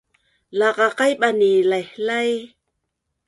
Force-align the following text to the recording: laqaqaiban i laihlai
laqaqaiban 0.57 1.39
i 1.51 1.53
laihlai 1.69 2.31